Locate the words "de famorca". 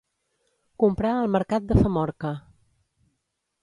1.73-2.35